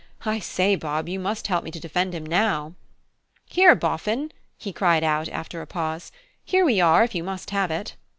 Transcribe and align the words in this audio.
I 0.25 0.39
say, 0.39 0.75
Bob, 0.75 1.07
you 1.07 1.19
must 1.19 1.45
help 1.45 1.63
me 1.63 1.69
to 1.69 1.79
defend 1.79 2.15
him 2.15 2.25
now." 2.25 2.73
"Here, 3.45 3.75
Boffin," 3.75 4.31
he 4.57 4.73
cried 4.73 5.03
out, 5.03 5.29
after 5.29 5.61
a 5.61 5.67
pause; 5.67 6.11
"here 6.43 6.65
we 6.65 6.81
are, 6.81 7.03
if 7.03 7.13
you 7.13 7.23
must 7.23 7.51
have 7.51 7.69
it!" 7.69 7.93